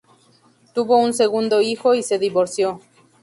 [0.73, 2.81] Tuvo un segundo hijo y se divorció.